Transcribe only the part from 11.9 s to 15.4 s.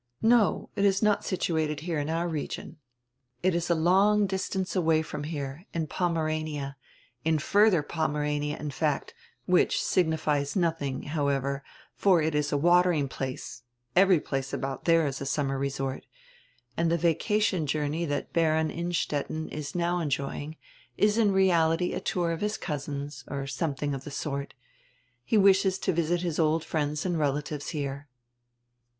for it is a watering place (every place about diere is a